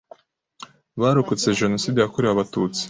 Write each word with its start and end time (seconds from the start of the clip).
barokotse 1.01 1.57
Jenoside 1.61 1.97
yakorewe 1.99 2.31
Abatutsi 2.33 2.79